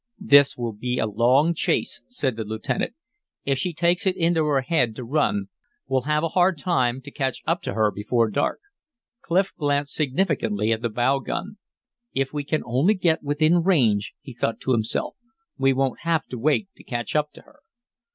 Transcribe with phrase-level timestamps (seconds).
[0.17, 2.95] "This will be a long chase," said the lieutenant.
[3.45, 5.49] "If she takes it into her head to run
[5.85, 8.61] we'll have a hard time to catch up to her before dark."
[9.21, 11.59] Clif glanced significantly at the bow gun.
[12.15, 15.17] "If we can only get within range," he thought to himself,
[15.59, 17.59] "we won't have to wait to catch up to her."